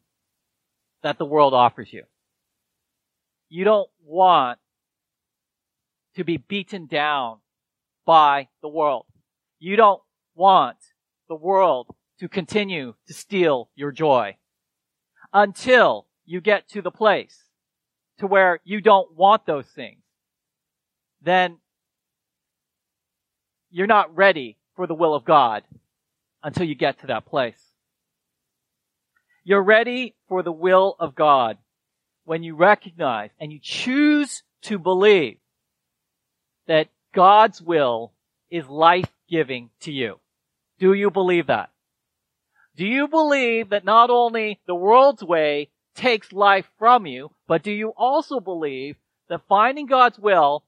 [1.03, 2.03] that the world offers you.
[3.49, 4.59] You don't want
[6.15, 7.37] to be beaten down
[8.05, 9.05] by the world.
[9.59, 10.01] You don't
[10.35, 10.77] want
[11.27, 11.87] the world
[12.19, 14.37] to continue to steal your joy
[15.33, 17.45] until you get to the place
[18.19, 20.01] to where you don't want those things,
[21.21, 21.57] then
[23.69, 25.63] you're not ready for the will of God
[26.41, 27.59] until you get to that place.
[29.43, 31.57] You're ready for the will of God
[32.23, 35.37] when you recognize and you choose to believe
[36.67, 38.11] that God's will
[38.49, 40.19] is life-giving to you.
[40.79, 41.69] Do you believe that?
[42.75, 47.71] Do you believe that not only the world's way takes life from you, but do
[47.71, 48.97] you also believe
[49.29, 50.63] that finding God's will,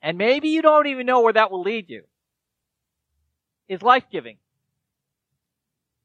[0.00, 2.04] and maybe you don't even know where that will lead you,
[3.68, 4.38] is life-giving?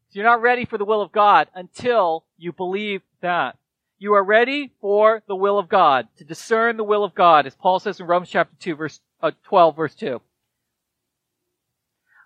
[0.09, 3.57] So you're not ready for the will of God until you believe that.
[3.97, 7.55] You are ready for the will of God, to discern the will of God, as
[7.55, 10.21] Paul says in Romans chapter 2 verse, uh, 12 verse 2.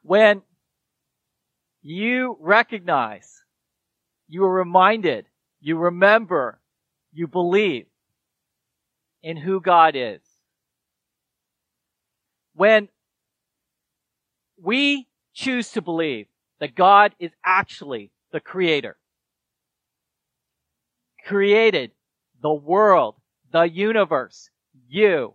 [0.03, 0.41] When
[1.81, 3.43] you recognize,
[4.27, 5.25] you are reminded
[5.65, 6.59] you remember,
[7.11, 7.87] you believe
[9.23, 10.21] in who God is.
[12.53, 12.87] When
[14.61, 16.27] we choose to believe
[16.59, 18.95] that God is actually the creator,
[21.25, 21.89] created
[22.43, 23.15] the world,
[23.51, 24.51] the universe,
[24.87, 25.33] you,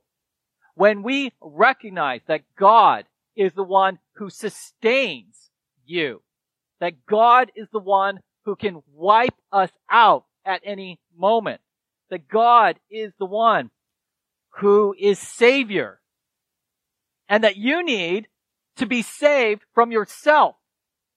[0.80, 3.04] when we recognize that God
[3.36, 5.50] is the one who sustains
[5.84, 6.22] you,
[6.80, 11.60] that God is the one who can wipe us out at any moment.
[12.08, 13.70] That God is the one
[14.60, 16.00] who is Savior.
[17.28, 18.28] And that you need
[18.76, 20.56] to be saved from yourself.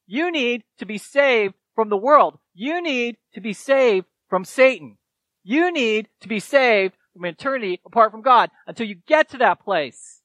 [0.05, 2.37] You need to be saved from the world.
[2.53, 4.97] You need to be saved from Satan.
[5.41, 9.63] You need to be saved from eternity apart from God until you get to that
[9.63, 10.21] place.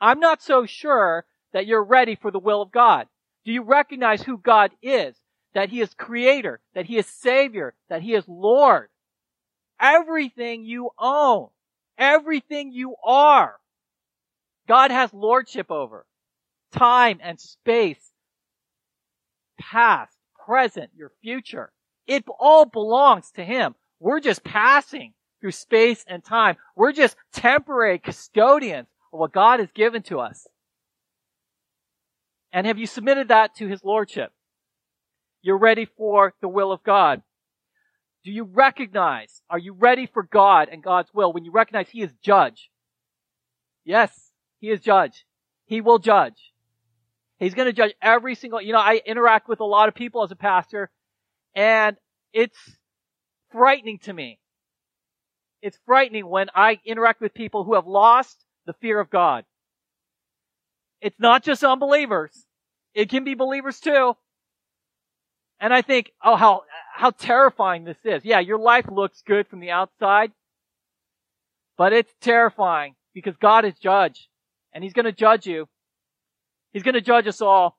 [0.00, 3.06] I'm not so sure that you're ready for the will of God.
[3.44, 5.16] Do you recognize who God is?
[5.54, 8.88] that He is creator, that He is savior, that He is Lord.
[9.80, 11.48] Everything you own,
[11.98, 13.56] everything you are,
[14.68, 16.06] God has lordship over.
[16.72, 18.12] Time and space,
[19.60, 21.70] past, present, your future.
[22.06, 23.74] It all belongs to Him.
[24.00, 26.56] We're just passing through space and time.
[26.74, 30.46] We're just temporary custodians of what God has given to us.
[32.52, 34.32] And have you submitted that to His Lordship?
[35.42, 37.22] You're ready for the will of God.
[38.24, 42.02] Do you recognize, are you ready for God and God's will when you recognize He
[42.02, 42.70] is judge?
[43.84, 45.26] Yes, He is judge.
[45.66, 46.52] He will judge.
[47.38, 50.22] He's going to judge every single, you know, I interact with a lot of people
[50.22, 50.90] as a pastor
[51.56, 51.96] and
[52.32, 52.58] it's
[53.50, 54.38] frightening to me.
[55.62, 59.44] It's frightening when I interact with people who have lost the fear of God.
[61.00, 62.46] It's not just unbelievers.
[62.94, 64.16] It can be believers too.
[65.60, 68.24] And I think, oh, how, how terrifying this is.
[68.24, 70.32] Yeah, your life looks good from the outside,
[71.78, 74.28] But it's terrifying because God is judge
[74.72, 75.68] and he's going to judge you.
[76.72, 77.78] He's going to judge us all.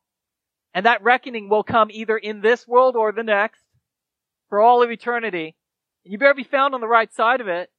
[0.74, 3.62] And that reckoning will come either in this world or the next
[4.50, 5.56] for all of eternity.
[6.04, 7.70] You better be found on the right side of it.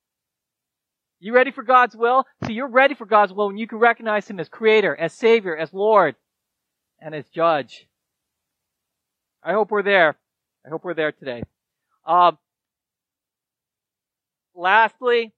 [1.20, 2.25] You ready for God's will?
[2.45, 5.57] So you're ready for God's will when you can recognize Him as Creator, as Savior,
[5.57, 6.16] as Lord,
[7.01, 7.87] and as Judge.
[9.43, 10.16] I hope we're there.
[10.66, 11.43] I hope we're there today.
[12.07, 12.39] Um,
[14.55, 15.33] lastly,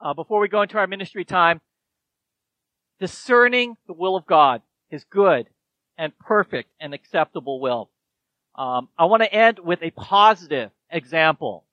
[0.00, 1.60] uh, before we go into our ministry time,
[3.00, 5.46] discerning the will of God, His good
[5.98, 7.90] and perfect and acceptable will.
[8.54, 11.64] Um, I want to end with a positive example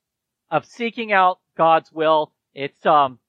[0.50, 2.32] of seeking out God's will.
[2.54, 3.20] It's um,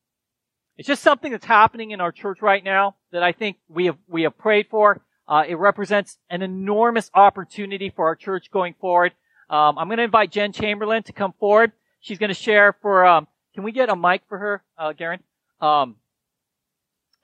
[0.76, 3.96] it's just something that's happening in our church right now that I think we have
[4.08, 5.00] we have prayed for.
[5.26, 9.12] Uh, it represents an enormous opportunity for our church going forward.
[9.48, 11.72] Um, I'm going to invite Jen Chamberlain to come forward.
[12.00, 13.06] She's going to share for.
[13.06, 15.20] Um, can we get a mic for her, uh, Garen?
[15.60, 15.96] Um,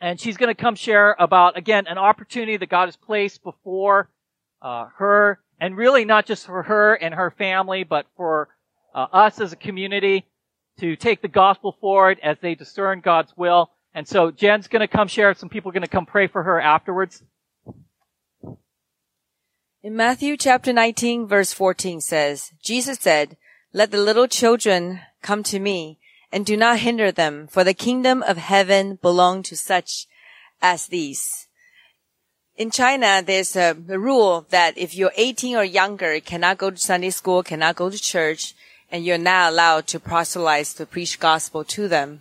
[0.00, 4.08] and she's going to come share about again an opportunity that God has placed before
[4.62, 8.48] uh, her, and really not just for her and her family, but for
[8.94, 10.26] uh, us as a community
[10.80, 13.70] to take the gospel forward as they discern God's will.
[13.94, 15.34] And so Jen's going to come share.
[15.34, 17.22] Some people are going to come pray for her afterwards.
[19.82, 23.36] In Matthew chapter 19 verse 14 says, Jesus said,
[23.72, 25.98] let the little children come to me
[26.32, 30.06] and do not hinder them, for the kingdom of heaven belong to such
[30.60, 31.48] as these.
[32.60, 36.76] In China, there's a, rule that if you're 18 or younger, you cannot go to
[36.76, 38.54] Sunday school, cannot go to church,
[38.92, 42.20] and you're not allowed to proselyte to preach gospel to them.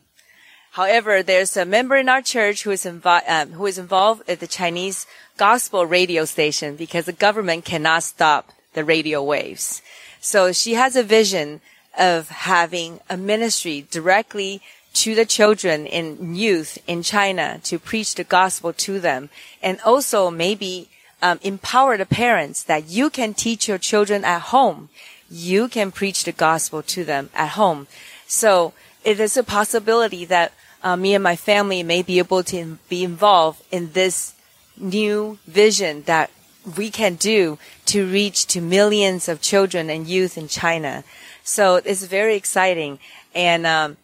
[0.71, 4.47] However, there's a member in our church who is, um, who is involved at the
[4.47, 9.81] Chinese gospel radio station because the government cannot stop the radio waves.
[10.21, 11.59] So she has a vision
[11.97, 14.61] of having a ministry directly
[14.93, 19.29] to the children and youth in China to preach the gospel to them
[19.61, 20.89] and also maybe
[21.21, 24.89] um, empower the parents that you can teach your children at home
[25.29, 27.87] you can preach the gospel to them at home.
[28.27, 28.73] So
[29.03, 33.03] it is a possibility that uh, me and my family may be able to be
[33.03, 34.33] involved in this
[34.77, 36.31] new vision that
[36.77, 41.03] we can do to reach to millions of children and youth in China.
[41.43, 42.99] So it's very exciting.
[43.35, 43.97] And um,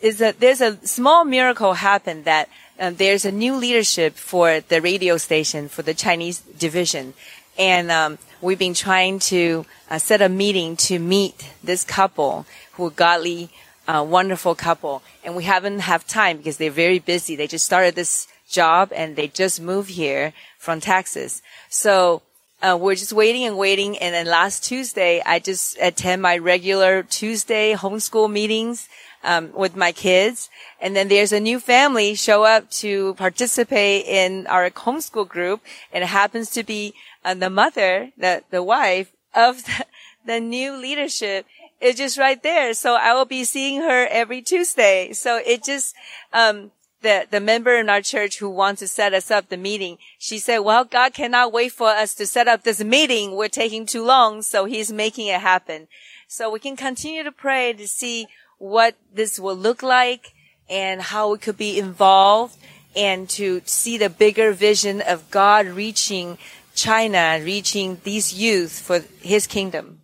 [0.00, 2.48] it's a, there's a small miracle happened that
[2.78, 7.14] um, there's a new leadership for the radio station for the Chinese division.
[7.56, 12.86] And um, we've been trying to uh, set a meeting to meet this couple who
[12.86, 13.50] are godly,
[13.86, 15.02] uh, wonderful couple.
[15.24, 17.36] And we haven't have time because they're very busy.
[17.36, 21.42] They just started this job and they just moved here from Texas.
[21.68, 22.22] So,
[22.62, 23.98] uh, we're just waiting and waiting.
[23.98, 28.88] And then last Tuesday, I just attend my regular Tuesday homeschool meetings,
[29.24, 30.50] um, with my kids.
[30.80, 35.62] And then there's a new family show up to participate in our homeschool group.
[35.92, 36.94] And it happens to be
[37.24, 39.86] and the mother, the, the wife of the,
[40.26, 41.46] the new leadership
[41.80, 42.74] is just right there.
[42.74, 45.12] So I will be seeing her every Tuesday.
[45.12, 45.94] So it just,
[46.32, 46.70] um,
[47.00, 50.38] the, the member in our church who wants to set us up the meeting, she
[50.38, 53.36] said, well, God cannot wait for us to set up this meeting.
[53.36, 54.42] We're taking too long.
[54.42, 55.88] So he's making it happen.
[56.28, 58.26] So we can continue to pray to see
[58.64, 60.32] what this will look like
[60.70, 62.56] and how we could be involved
[62.96, 66.38] and to see the bigger vision of God reaching
[66.74, 70.00] China reaching these youth for his kingdom?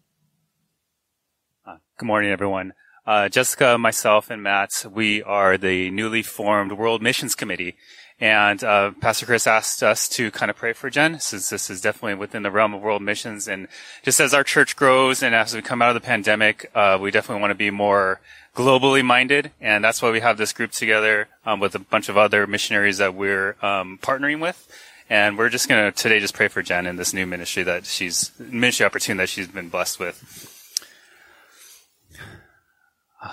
[1.67, 2.75] Uh, good morning, everyone.
[3.07, 7.77] Uh, Jessica, myself, and Matt, we are the newly formed World Missions Committee.
[8.21, 11.81] And uh, Pastor Chris asked us to kind of pray for Jen, since this is
[11.81, 13.49] definitely within the realm of world missions.
[13.49, 13.66] And
[14.03, 17.11] just as our church grows and as we come out of the pandemic, uh, we
[17.11, 18.21] definitely want to be more
[18.55, 19.53] globally minded.
[19.59, 22.99] And that's why we have this group together um, with a bunch of other missionaries
[22.99, 24.68] that we're um, partnering with.
[25.09, 27.87] And we're just going to today just pray for Jen in this new ministry that
[27.87, 30.50] she's, ministry opportunity that she's been blessed with.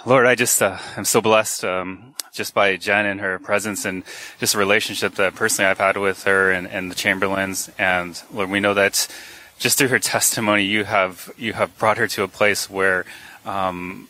[0.05, 4.03] Lord, I just uh, am so blessed um, just by Jen and her presence and
[4.38, 7.71] just a relationship that personally I've had with her and, and the Chamberlains.
[7.79, 9.07] And Lord, we know that
[9.59, 13.05] just through her testimony, you have you have brought her to a place where
[13.45, 14.09] um,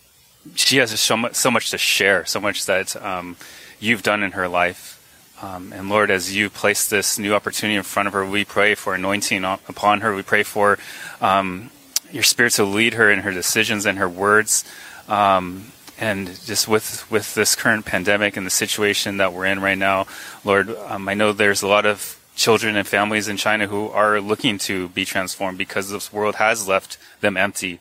[0.56, 3.38] she has so much, so much to share, so much that um,
[3.80, 4.96] you've done in her life.
[5.44, 8.74] Um, and Lord, as you place this new opportunity in front of her, we pray
[8.74, 10.16] for anointing upon her.
[10.16, 10.80] We pray for
[11.22, 11.70] um,
[12.12, 14.66] your Spirit to lead her in her decisions and her words.
[15.08, 19.78] Um, and just with with this current pandemic and the situation that we're in right
[19.78, 20.06] now,
[20.44, 24.22] Lord, um, I know there's a lot of children and families in China who are
[24.22, 27.80] looking to be transformed because this world has left them empty.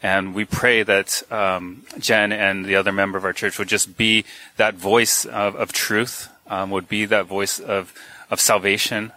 [0.00, 3.96] And we pray that um, Jen and the other member of our church would just
[3.96, 4.24] be
[4.56, 7.92] that voice of, of truth, um, would be that voice of,
[8.30, 9.10] of salvation.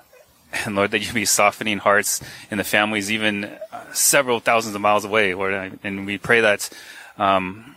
[0.66, 4.82] And Lord, that you be softening hearts in the families, even uh, several thousands of
[4.82, 5.80] miles away, Lord.
[5.84, 6.70] And we pray that,
[7.18, 7.76] um,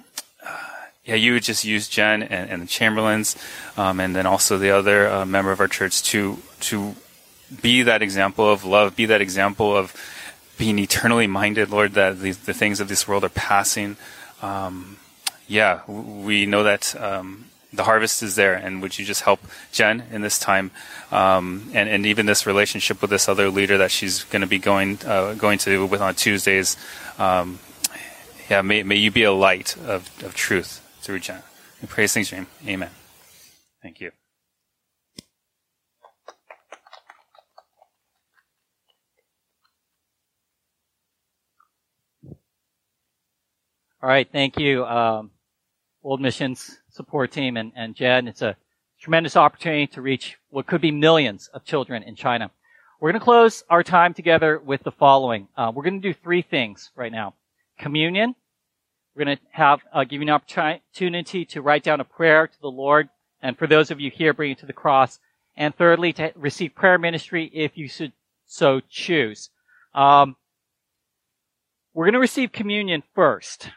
[1.04, 3.36] yeah, you would just use Jen and, and the Chamberlains,
[3.76, 6.94] um, and then also the other uh, member of our church to to
[7.60, 9.94] be that example of love, be that example of
[10.56, 13.96] being eternally minded, Lord, that the, the things of this world are passing.
[14.40, 14.96] Um,
[15.46, 19.40] yeah, we know that um, the harvest is there, and would you just help
[19.72, 20.70] Jen in this time,
[21.12, 24.58] um, and and even this relationship with this other leader that she's going to be
[24.58, 26.78] going uh, going to with on Tuesdays.
[28.50, 31.42] Yeah, may may you be a light of, of truth through Jen.
[31.80, 32.46] We praise things, dream.
[32.66, 32.90] Amen.
[33.82, 34.10] Thank you.
[44.02, 45.30] All right, thank you, um,
[46.02, 48.28] World Missions support team and, and Jen.
[48.28, 48.54] It's a
[49.00, 52.50] tremendous opportunity to reach what could be millions of children in China.
[53.00, 55.48] We're going to close our time together with the following.
[55.56, 57.32] Uh, we're going to do three things right now.
[57.78, 58.34] Communion.
[59.14, 62.60] We're going to have uh, give you an opportunity to write down a prayer to
[62.60, 63.08] the Lord,
[63.40, 65.18] and for those of you here, bring it to the cross.
[65.56, 68.12] And thirdly, to receive prayer ministry if you should
[68.46, 69.50] so choose.
[69.94, 70.36] Um,
[71.94, 73.70] we're going to receive communion first.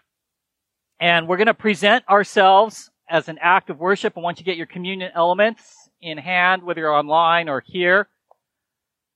[1.00, 4.16] And we're going to present ourselves as an act of worship.
[4.16, 8.08] And once you get your communion elements in hand, whether you're online or here.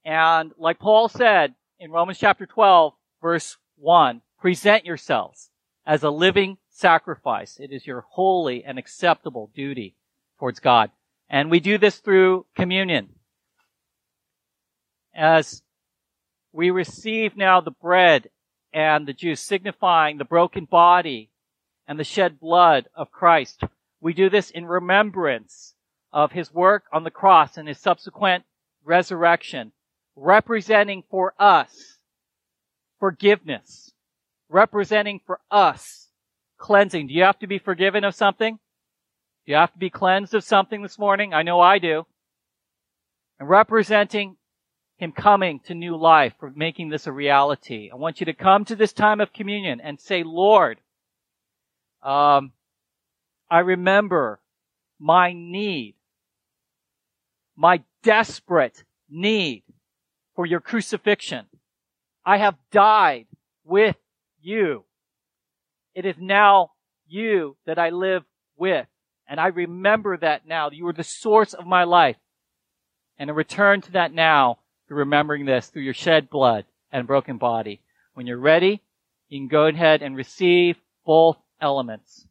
[0.05, 5.49] And like Paul said in Romans chapter 12, verse 1, present yourselves
[5.85, 7.57] as a living sacrifice.
[7.59, 9.95] It is your holy and acceptable duty
[10.39, 10.91] towards God.
[11.29, 13.09] And we do this through communion.
[15.15, 15.61] As
[16.51, 18.29] we receive now the bread
[18.73, 21.29] and the juice signifying the broken body
[21.87, 23.63] and the shed blood of Christ.
[23.99, 25.75] We do this in remembrance
[26.11, 28.43] of his work on the cross and his subsequent
[28.83, 29.71] resurrection,
[30.15, 31.97] representing for us
[32.99, 33.90] forgiveness,
[34.51, 36.09] representing for us
[36.57, 37.07] cleansing.
[37.07, 38.59] Do you have to be forgiven of something?
[39.45, 41.33] Do you have to be cleansed of something this morning?
[41.33, 42.05] I know I do.
[43.39, 44.37] And representing
[44.97, 47.89] him coming to new life, for making this a reality.
[47.91, 50.79] I want you to come to this time of communion and say, Lord,
[52.03, 52.51] um,
[53.49, 54.39] I remember
[54.99, 55.95] my need,
[57.55, 59.63] my desperate need
[60.35, 61.47] for your crucifixion.
[62.23, 63.25] I have died
[63.65, 63.95] with
[64.41, 64.85] you.
[65.93, 66.71] It is now
[67.07, 68.23] you that I live
[68.57, 68.87] with.
[69.27, 70.69] And I remember that now.
[70.71, 72.17] You are the source of my life.
[73.17, 77.37] And I return to that now through remembering this through your shed blood and broken
[77.37, 77.81] body.
[78.13, 78.81] When you're ready,
[79.29, 82.27] you can go ahead and receive both elements.